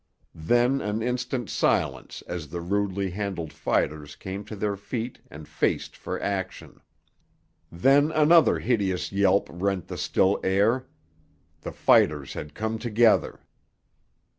Then 0.33 0.81
an 0.81 1.03
instant's 1.03 1.53
silence 1.53 2.23
as 2.25 2.47
the 2.47 2.59
rudely 2.59 3.11
handled 3.11 3.53
fighters 3.53 4.15
came 4.15 4.43
to 4.45 4.55
their 4.55 4.75
feet 4.75 5.19
and 5.29 5.47
faced 5.47 5.95
for 5.95 6.19
action. 6.19 6.81
Then 7.71 8.11
another 8.11 8.57
hideous 8.57 9.11
yelp 9.11 9.47
rent 9.51 9.89
the 9.89 9.99
still 9.99 10.39
air; 10.43 10.87
the 11.61 11.71
fighters 11.71 12.33
had 12.33 12.55
come 12.55 12.79
together! 12.79 13.41